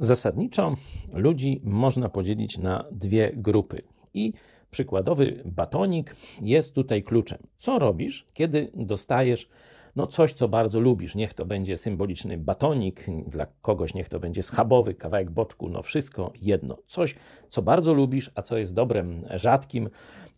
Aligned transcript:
Zasadniczo 0.00 0.76
ludzi 1.14 1.60
można 1.64 2.08
podzielić 2.08 2.58
na 2.58 2.84
dwie 2.92 3.32
grupy. 3.36 3.82
I 4.14 4.32
przykładowy 4.70 5.42
batonik 5.44 6.16
jest 6.42 6.74
tutaj 6.74 7.02
kluczem. 7.02 7.38
Co 7.56 7.78
robisz, 7.78 8.26
kiedy 8.32 8.70
dostajesz 8.74 9.48
no 9.96 10.06
coś, 10.06 10.32
co 10.32 10.48
bardzo 10.48 10.80
lubisz? 10.80 11.14
Niech 11.14 11.34
to 11.34 11.46
będzie 11.46 11.76
symboliczny 11.76 12.38
batonik, 12.38 13.06
dla 13.26 13.46
kogoś 13.62 13.94
niech 13.94 14.08
to 14.08 14.20
będzie 14.20 14.42
schabowy, 14.42 14.94
kawałek 14.94 15.30
boczku, 15.30 15.68
no 15.68 15.82
wszystko 15.82 16.32
jedno. 16.42 16.78
Coś, 16.86 17.14
co 17.48 17.62
bardzo 17.62 17.94
lubisz, 17.94 18.30
a 18.34 18.42
co 18.42 18.58
jest 18.58 18.74
dobrem 18.74 19.24
rzadkim, 19.34 19.88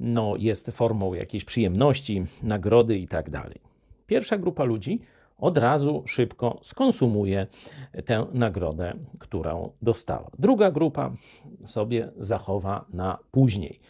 no 0.01 0.35
jest 0.37 0.71
formą 0.71 1.15
jakiejś 1.15 1.45
przyjemności, 1.45 2.25
nagrody 2.43 2.99
i 2.99 3.09
tak 3.09 3.31
dalej. 3.31 3.59
Pierwsza 4.07 4.39
grupa 4.39 4.65
ludzi 4.65 5.01
od 5.39 5.59
razu 5.59 6.03
szybko 6.07 6.61
skonsumuje 6.63 7.47
tę 8.05 8.27
nagrodę, 8.33 8.95
którą 9.19 9.71
dostała. 9.83 10.31
Druga 10.39 10.71
grupa 10.71 11.13
sobie 11.65 12.09
zachowa 12.17 12.85
na 12.93 13.19
później. 13.31 13.81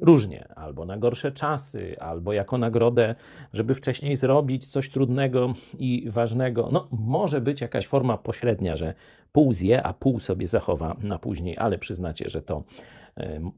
Różnie, 0.00 0.48
albo 0.56 0.84
na 0.84 0.98
gorsze 0.98 1.32
czasy, 1.32 1.96
albo 2.00 2.32
jako 2.32 2.58
nagrodę, 2.58 3.14
żeby 3.52 3.74
wcześniej 3.74 4.16
zrobić 4.16 4.66
coś 4.66 4.90
trudnego 4.90 5.54
i 5.78 6.10
ważnego. 6.10 6.68
No, 6.72 6.88
może 6.90 7.40
być 7.40 7.60
jakaś 7.60 7.86
forma 7.86 8.18
pośrednia, 8.18 8.76
że 8.76 8.94
pół 9.32 9.52
zje, 9.52 9.82
a 9.82 9.92
pół 9.92 10.20
sobie 10.20 10.48
zachowa 10.48 10.96
na 11.02 11.18
później, 11.18 11.58
ale 11.58 11.78
przyznacie, 11.78 12.28
że 12.28 12.42
to 12.42 12.62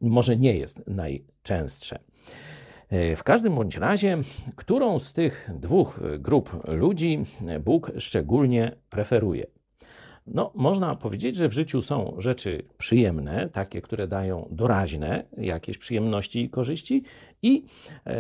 może 0.01 0.37
nie 0.37 0.57
jest 0.57 0.87
najczęstsze. 0.87 1.99
E, 2.93 3.17
w 3.17 3.23
każdym 3.23 3.55
bądź 3.55 3.77
razie, 3.77 4.19
którą 4.57 4.99
z 4.99 5.13
tych 5.13 5.51
dwóch 5.55 6.01
grup 6.19 6.51
ludzi 6.69 7.25
Bóg 7.65 7.93
szczególnie 7.99 8.77
preferuje? 8.91 9.47
No, 10.27 10.53
można 10.55 10.97
powiedzieć, 10.97 11.37
że 11.37 11.49
w 11.49 11.53
życiu 11.53 11.83
są 11.83 12.15
rzeczy 12.19 12.65
przyjemne, 12.79 13.49
takie, 13.49 13.83
które 13.83 14.09
dają 14.09 14.49
doraźne 14.51 15.25
jakieś 15.39 15.79
przyjemności 15.79 16.43
i 16.43 16.51
korzyści, 16.51 17.03
i 17.43 17.65
e, 18.07 18.17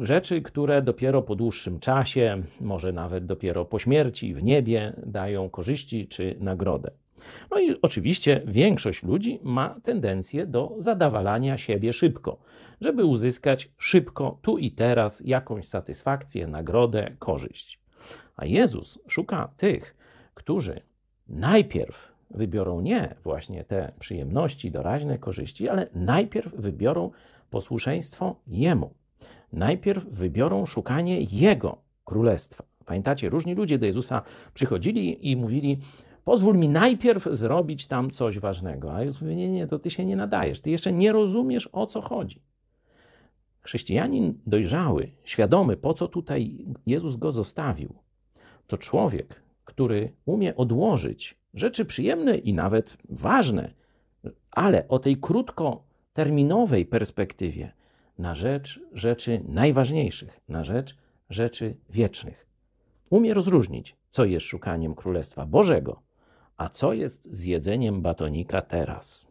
rzeczy, 0.00 0.42
które 0.42 0.82
dopiero 0.82 1.22
po 1.22 1.36
dłuższym 1.36 1.80
czasie, 1.80 2.42
może 2.60 2.92
nawet 2.92 3.26
dopiero 3.26 3.64
po 3.64 3.78
śmierci 3.78 4.34
w 4.34 4.42
niebie 4.42 4.92
dają 5.06 5.50
korzyści 5.50 6.06
czy 6.06 6.36
nagrodę. 6.40 6.90
No 7.50 7.58
i 7.58 7.76
oczywiście 7.82 8.42
większość 8.46 9.02
ludzi 9.02 9.40
ma 9.42 9.74
tendencję 9.82 10.46
do 10.46 10.74
zadawalania 10.78 11.56
siebie 11.56 11.92
szybko, 11.92 12.38
żeby 12.80 13.04
uzyskać 13.04 13.70
szybko, 13.78 14.38
tu 14.42 14.58
i 14.58 14.70
teraz, 14.70 15.22
jakąś 15.24 15.68
satysfakcję, 15.68 16.46
nagrodę, 16.46 17.16
korzyść. 17.18 17.80
A 18.36 18.44
Jezus 18.46 18.98
szuka 19.06 19.52
tych, 19.56 19.96
którzy 20.34 20.80
najpierw 21.28 22.12
wybiorą 22.30 22.80
nie 22.80 23.14
właśnie 23.24 23.64
te 23.64 23.92
przyjemności, 23.98 24.70
doraźne 24.70 25.18
korzyści, 25.18 25.68
ale 25.68 25.86
najpierw 25.94 26.54
wybiorą 26.54 27.10
posłuszeństwo 27.50 28.40
Jemu. 28.46 28.94
Najpierw 29.52 30.04
wybiorą 30.04 30.66
szukanie 30.66 31.20
Jego 31.20 31.82
królestwa. 32.04 32.64
Pamiętacie, 32.84 33.28
różni 33.28 33.54
ludzie 33.54 33.78
do 33.78 33.86
Jezusa 33.86 34.22
przychodzili 34.54 35.30
i 35.30 35.36
mówili: 35.36 35.78
Pozwól 36.28 36.58
mi 36.58 36.68
najpierw 36.68 37.24
zrobić 37.24 37.86
tam 37.86 38.10
coś 38.10 38.38
ważnego. 38.38 38.94
A 38.94 39.02
Jezus 39.02 39.22
mówi: 39.22 39.36
Nie, 39.36 39.50
nie, 39.50 39.66
to 39.66 39.78
ty 39.78 39.90
się 39.90 40.04
nie 40.04 40.16
nadajesz. 40.16 40.60
Ty 40.60 40.70
jeszcze 40.70 40.92
nie 40.92 41.12
rozumiesz, 41.12 41.68
o 41.72 41.86
co 41.86 42.00
chodzi. 42.00 42.42
Chrześcijanin 43.60 44.40
dojrzały, 44.46 45.10
świadomy, 45.24 45.76
po 45.76 45.94
co 45.94 46.08
tutaj 46.08 46.66
Jezus 46.86 47.16
go 47.16 47.32
zostawił, 47.32 47.94
to 48.66 48.78
człowiek, 48.78 49.42
który 49.64 50.12
umie 50.24 50.56
odłożyć 50.56 51.38
rzeczy 51.54 51.84
przyjemne 51.84 52.38
i 52.38 52.54
nawet 52.54 52.96
ważne, 53.10 53.74
ale 54.50 54.88
o 54.88 54.98
tej 54.98 55.16
krótkoterminowej 55.16 56.86
perspektywie 56.86 57.72
na 58.18 58.34
rzecz 58.34 58.80
rzeczy 58.92 59.40
najważniejszych, 59.48 60.40
na 60.48 60.64
rzecz 60.64 60.96
rzeczy 61.30 61.76
wiecznych. 61.90 62.46
Umie 63.10 63.34
rozróżnić, 63.34 63.96
co 64.10 64.24
jest 64.24 64.46
szukaniem 64.46 64.94
Królestwa 64.94 65.46
Bożego, 65.46 66.07
a 66.58 66.68
co 66.68 66.92
jest 66.92 67.28
zjedzeniem 67.30 68.02
batonika 68.02 68.62
teraz. 68.62 69.27